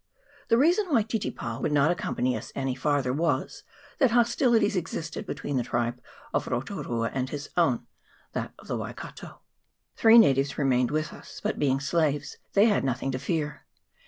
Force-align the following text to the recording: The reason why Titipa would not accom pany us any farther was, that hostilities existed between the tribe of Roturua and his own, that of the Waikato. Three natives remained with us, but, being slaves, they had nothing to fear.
The 0.47 0.57
reason 0.57 0.87
why 0.87 1.03
Titipa 1.03 1.61
would 1.61 1.71
not 1.71 1.95
accom 1.95 2.17
pany 2.17 2.35
us 2.35 2.51
any 2.55 2.73
farther 2.73 3.13
was, 3.13 3.61
that 3.99 4.09
hostilities 4.09 4.75
existed 4.75 5.27
between 5.27 5.57
the 5.57 5.63
tribe 5.63 6.01
of 6.33 6.45
Roturua 6.47 7.11
and 7.13 7.29
his 7.29 7.51
own, 7.55 7.85
that 8.31 8.51
of 8.57 8.67
the 8.67 8.77
Waikato. 8.77 9.41
Three 9.95 10.17
natives 10.17 10.57
remained 10.57 10.89
with 10.89 11.13
us, 11.13 11.39
but, 11.39 11.59
being 11.59 11.79
slaves, 11.79 12.37
they 12.53 12.65
had 12.65 12.83
nothing 12.83 13.11
to 13.11 13.19
fear. 13.19 13.67